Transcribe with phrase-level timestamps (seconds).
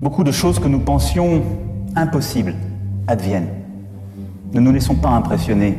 [0.00, 1.42] beaucoup de choses que nous pensions
[1.94, 2.54] impossibles
[3.06, 3.48] adviennent.
[4.52, 5.76] Ne nous laissons pas impressionner.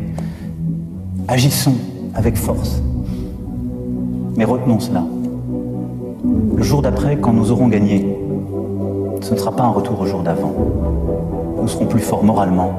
[1.28, 1.76] Agissons
[2.15, 2.81] avec force.
[4.35, 5.03] Mais retenons cela.
[6.56, 8.17] Le jour d'après, quand nous aurons gagné,
[9.22, 10.54] ce ne sera pas un retour au jour d'avant.
[11.62, 12.72] Nous serons plus forts moralement.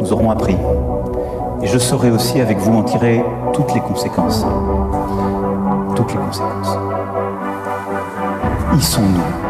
[0.00, 0.56] Nous aurons appris.
[1.62, 4.44] Et je saurai aussi avec vous en tirer toutes les conséquences.
[5.94, 6.76] Toutes les conséquences.
[8.76, 9.49] Y sont-nous,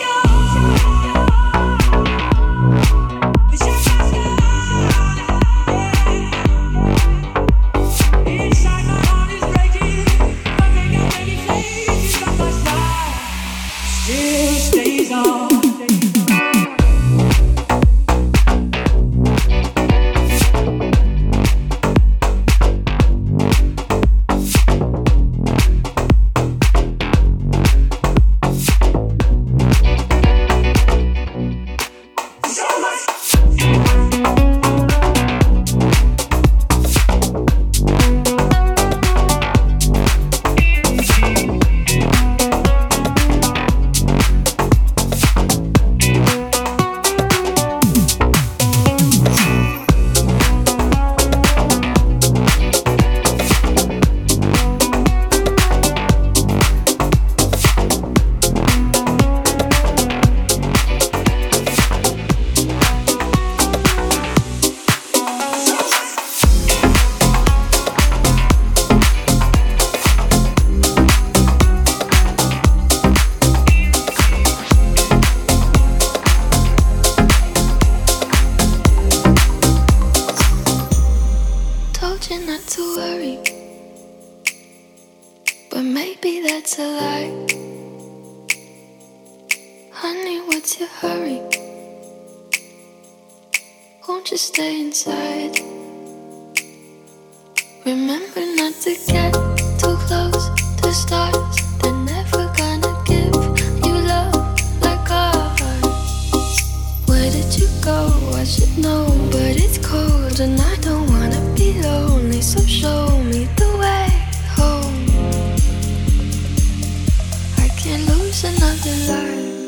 [118.31, 119.60] 是那个来。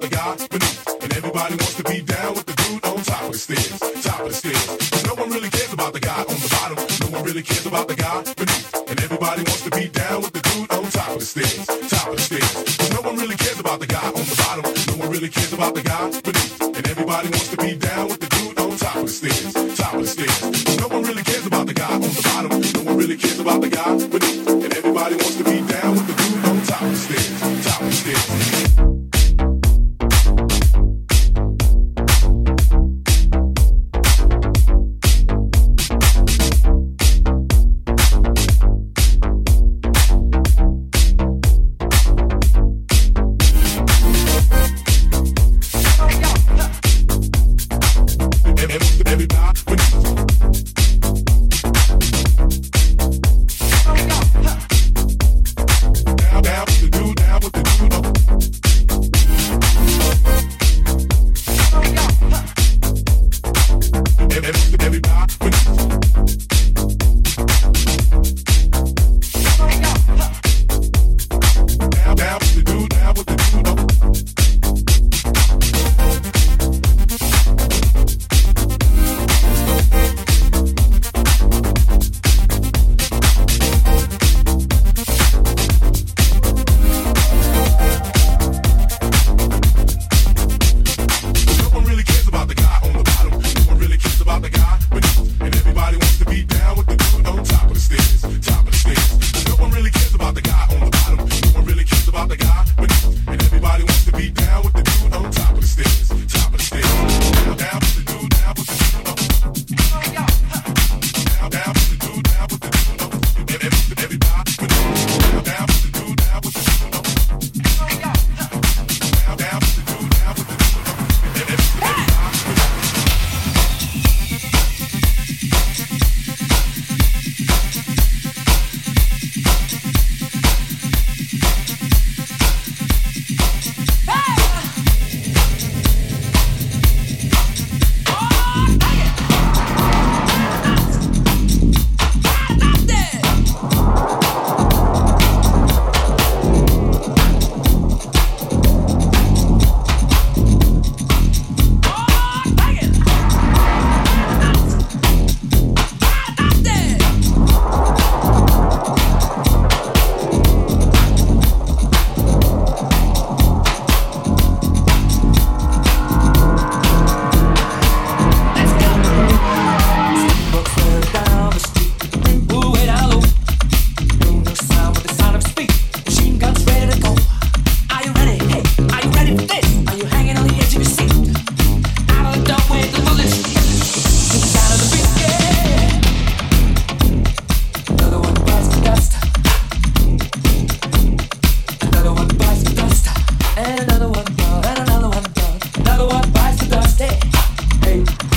[0.00, 1.02] the beneath.
[1.02, 4.20] And everybody wants to be down with the dude on top of the stairs, top
[4.20, 5.04] of the stairs.
[5.06, 6.78] No one really cares about the guy on the bottom.
[7.00, 8.74] No one really cares about the guy beneath.
[8.88, 12.08] And everybody wants to be down with the dude on top of the stairs, top
[12.08, 12.92] of the stairs.
[12.92, 14.64] No one really cares about the guy on the bottom.
[14.88, 16.60] No one really cares about the guy beneath.
[16.60, 19.94] And everybody wants to be down with the dude on top of the stairs, top
[19.94, 20.78] of the stairs.
[20.80, 22.52] No one really cares about the guy on the bottom.
[22.76, 24.45] No one really cares about the guy beneath.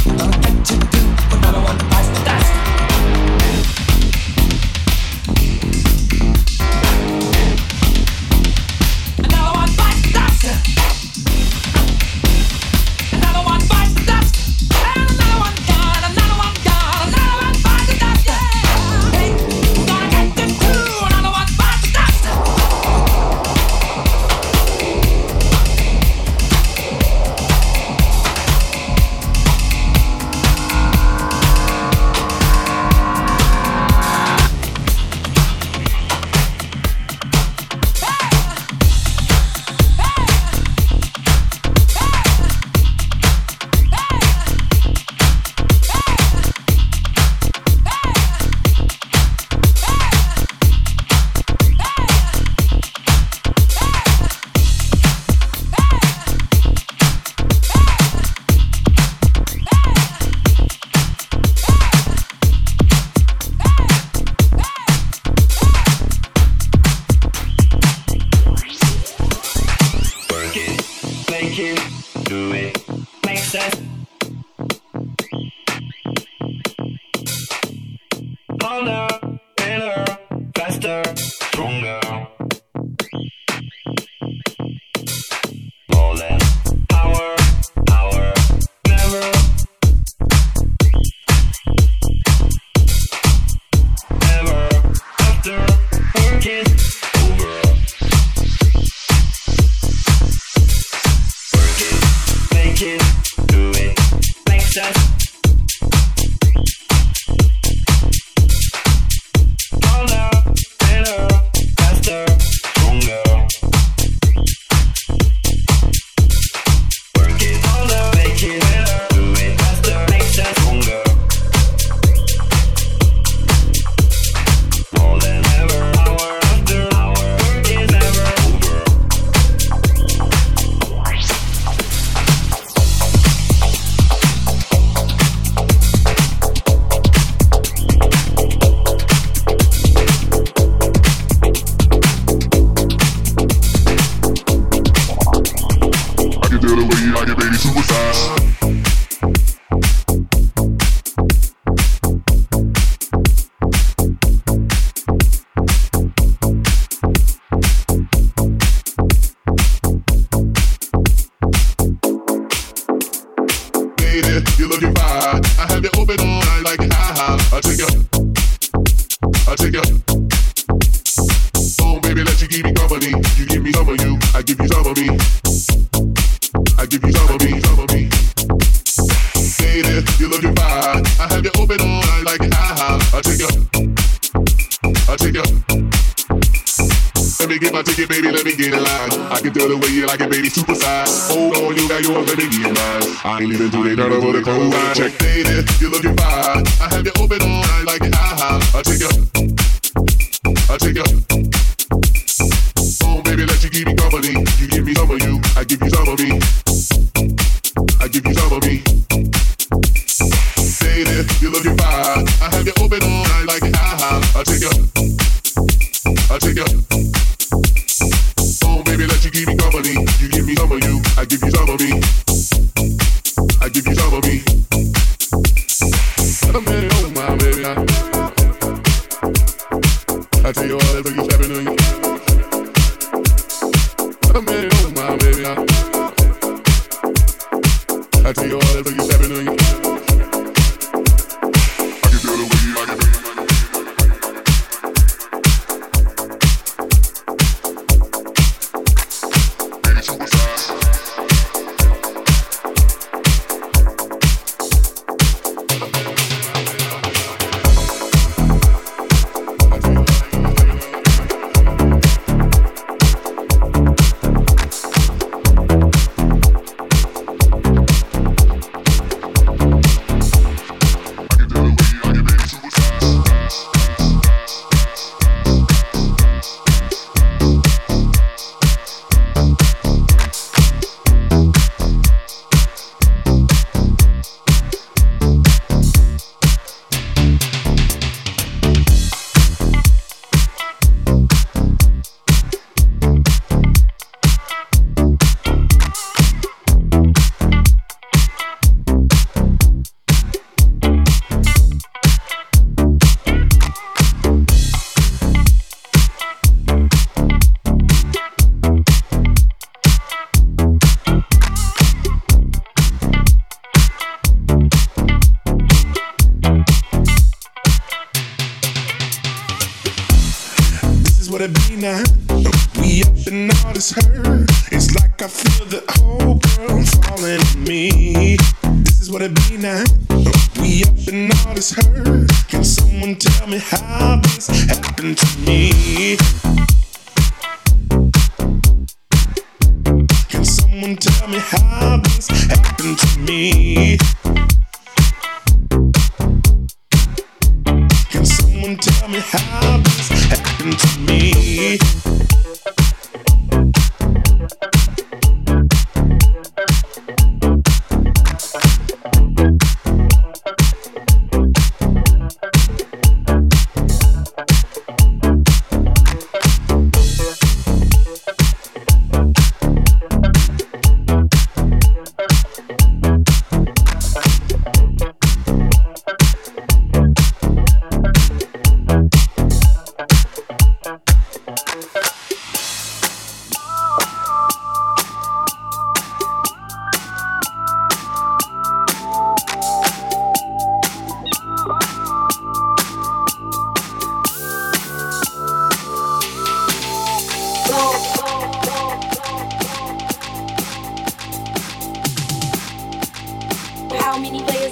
[0.05, 0.98] I'll get to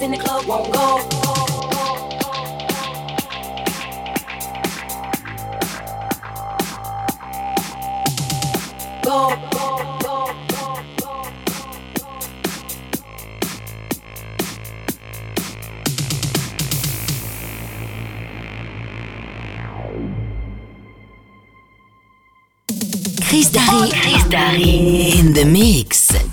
[0.08, 0.98] in the club won't go.
[9.04, 9.36] Go.
[23.28, 23.90] Chris Darry.
[23.92, 26.27] Chris Darry in the mix.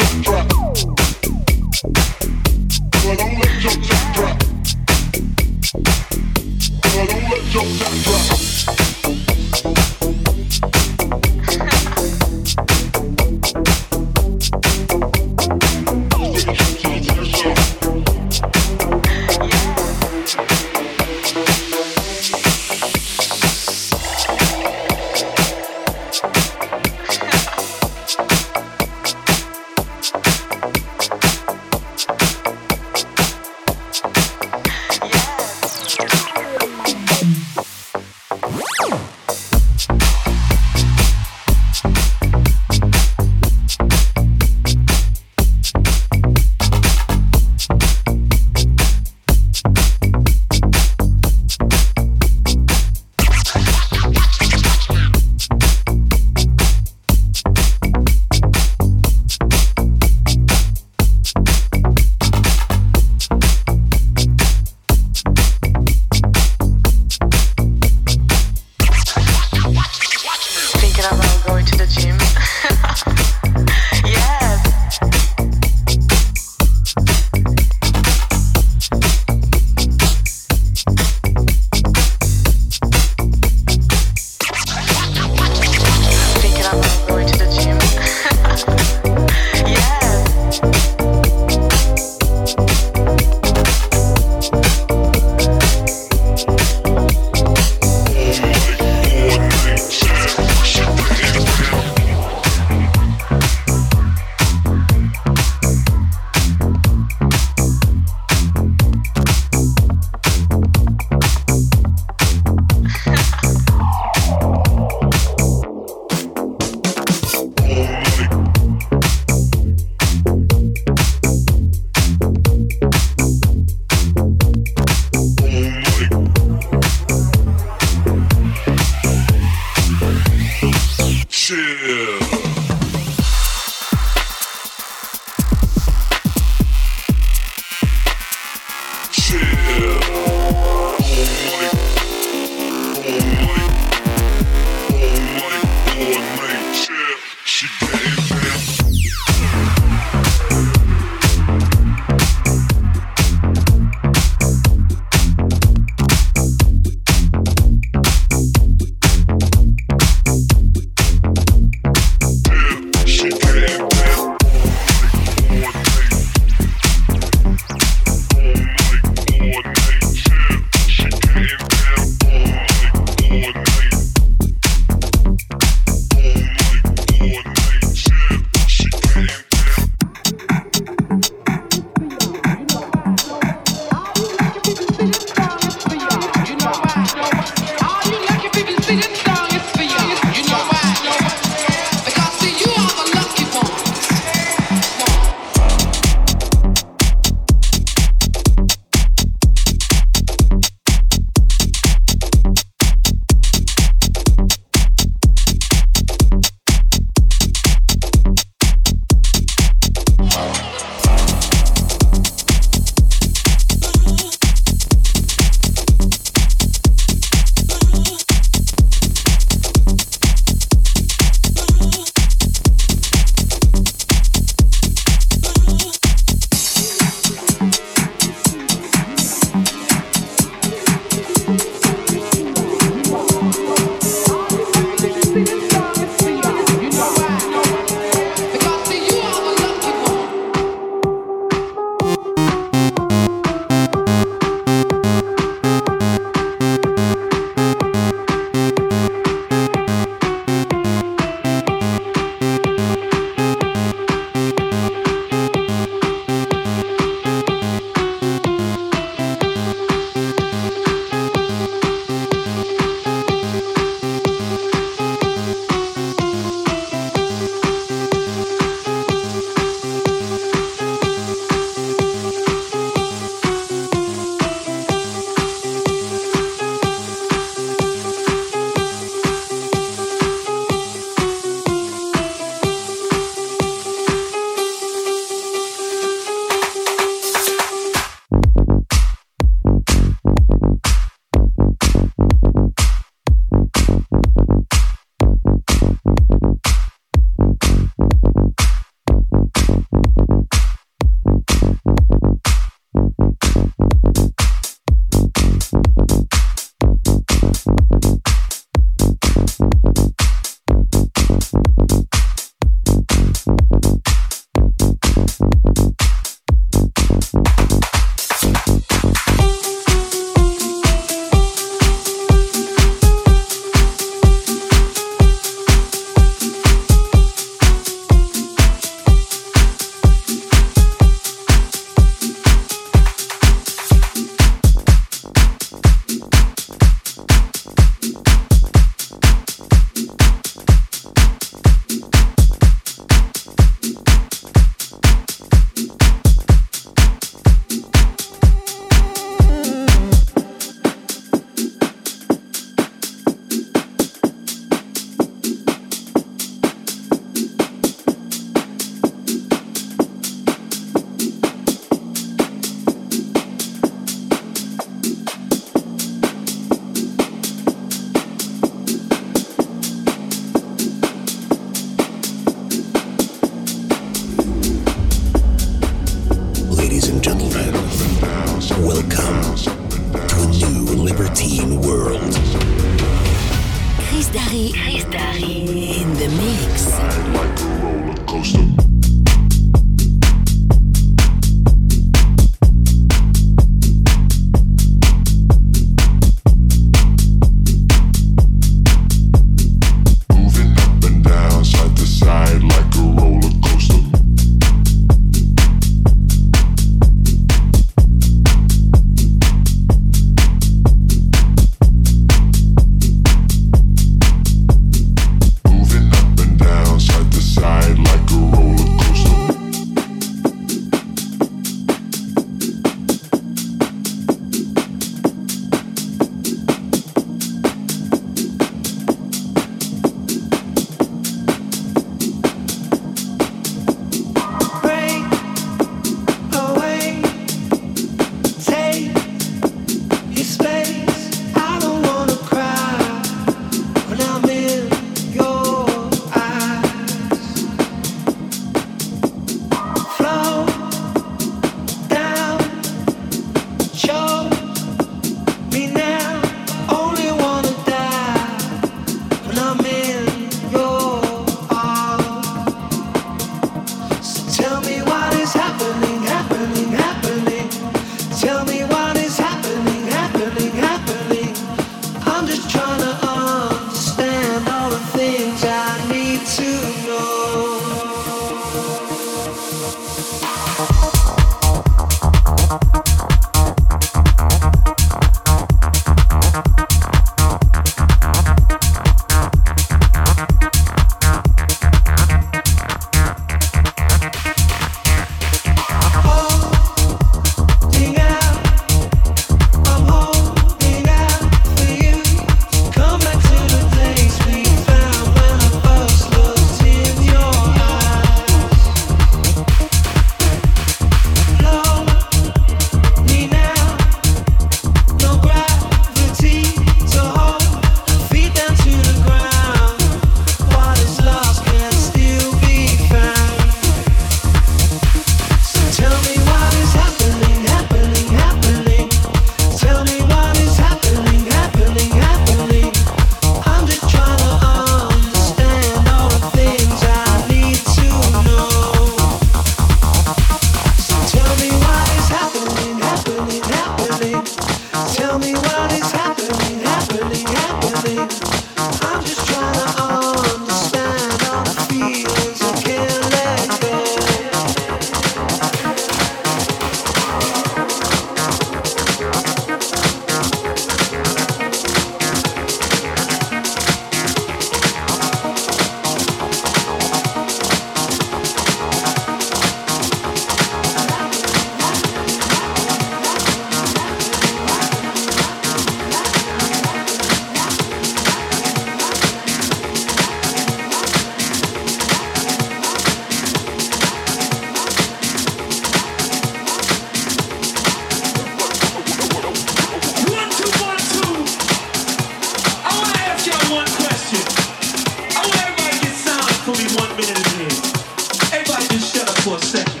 [599.04, 600.00] shut up for a second.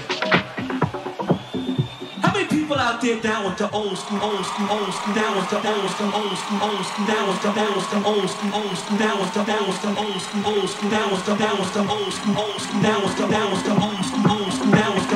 [2.24, 5.36] How many people out there down with the old school, old school, old school, down
[5.36, 8.54] with the old school, old school, old school, down with the old school, old school,
[8.56, 11.34] old school, down with the down with the old school, old school, down with the
[11.36, 14.24] down with the old school, old school, down with the down with the old school,
[14.32, 15.13] old school, down with the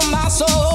[0.00, 0.65] from my soul.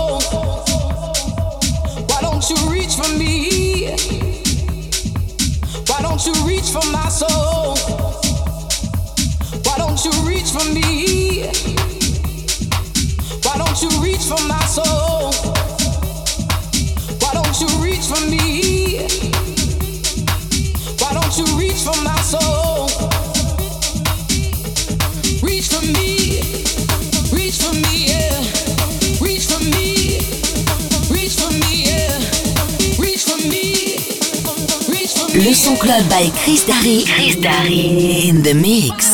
[35.62, 37.04] Son club by Chris Darry.
[37.06, 39.11] Chris Darry in the mix.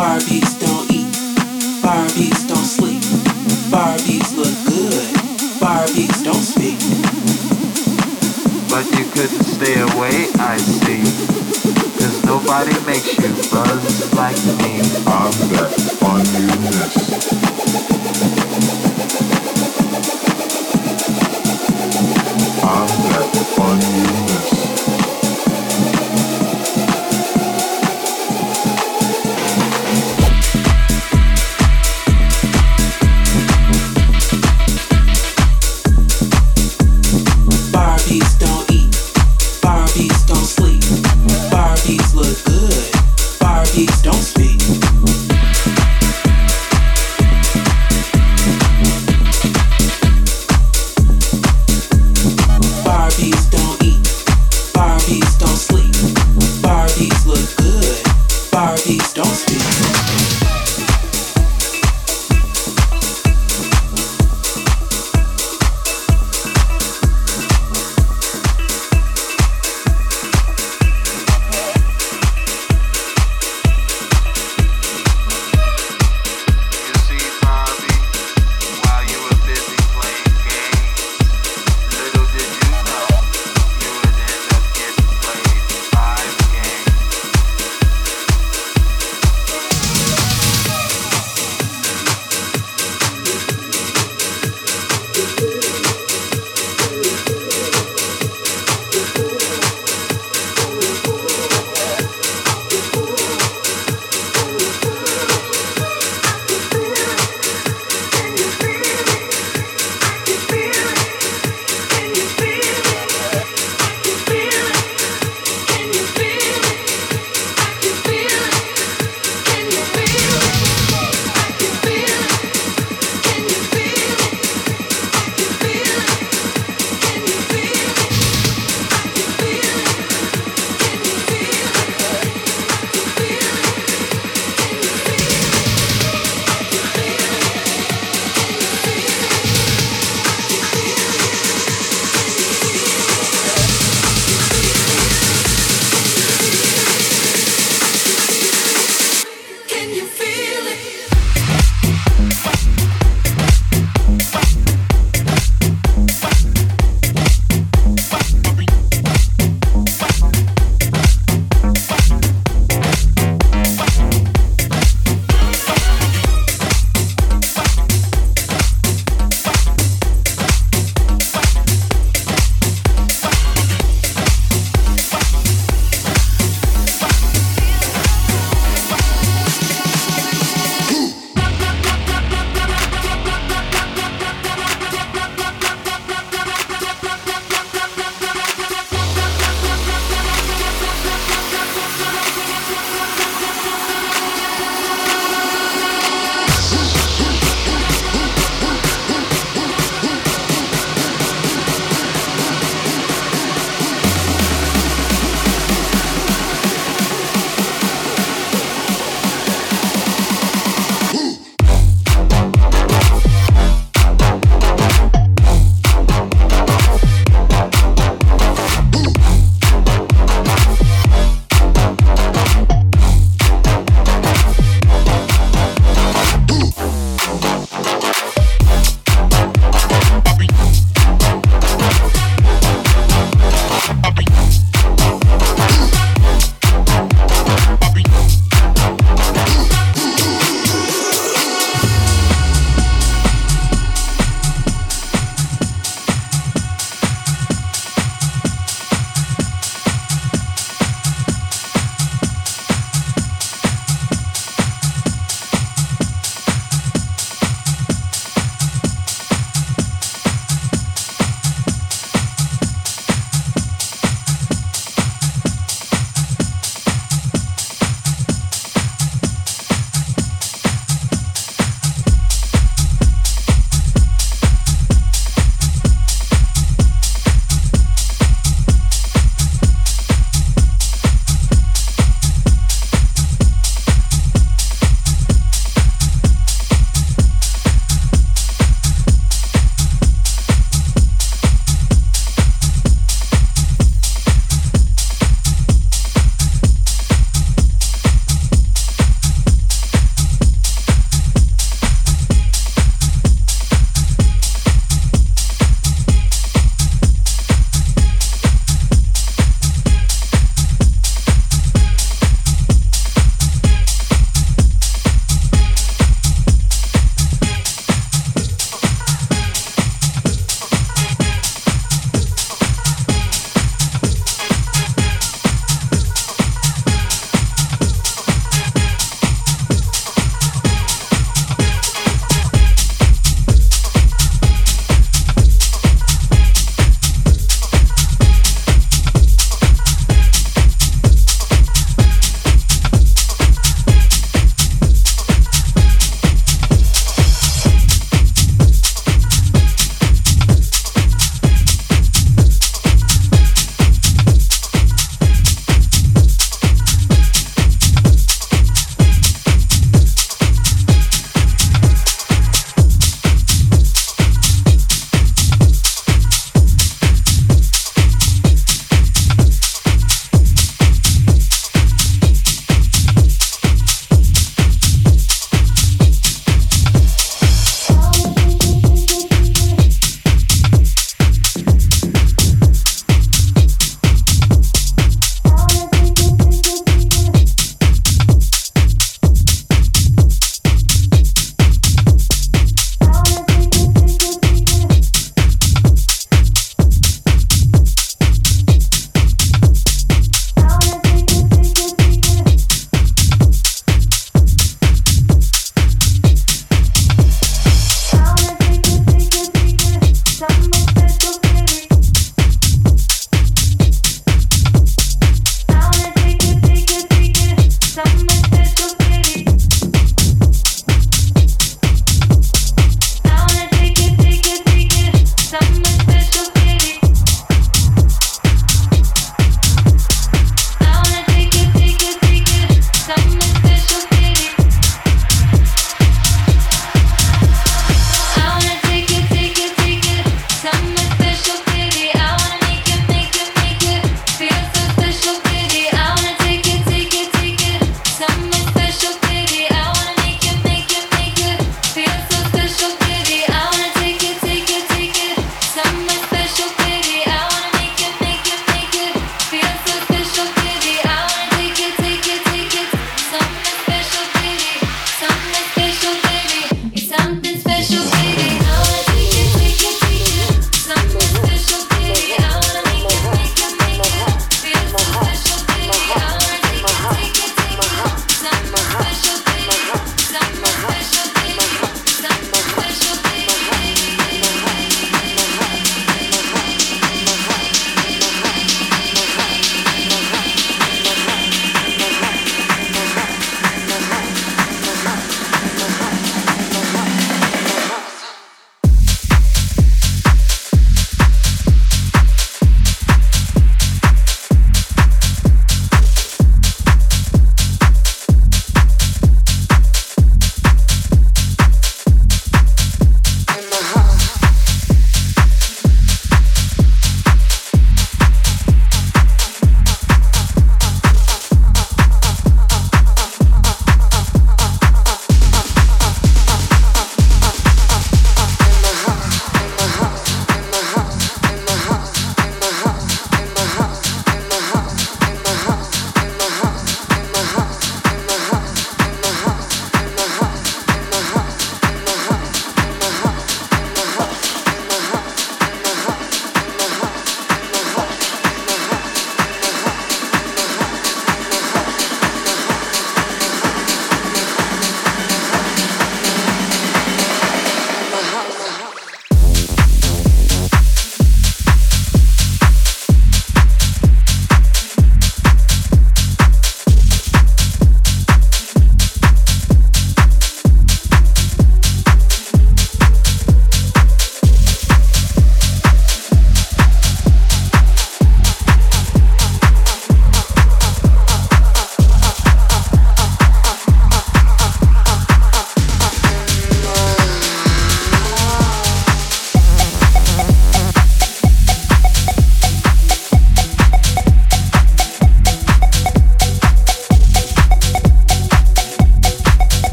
[0.00, 1.12] Barbies don't eat.
[1.84, 3.02] Barbies don't sleep.
[3.68, 5.14] Barbies look good.
[5.60, 6.80] Barbies don't speak.
[8.70, 11.02] But you couldn't stay away, I see.
[12.00, 14.80] Cause nobody makes you buzz like me.
[15.04, 16.96] I'm that on newness.
[22.64, 24.49] I'm that on newness.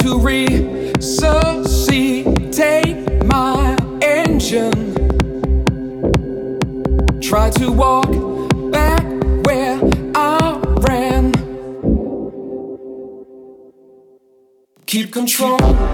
[0.00, 1.24] to resuscitate
[3.24, 4.94] my engine.
[7.20, 8.10] Try to walk
[8.70, 9.04] back
[9.46, 9.80] where
[10.14, 11.32] I ran.
[14.86, 15.93] Keep control.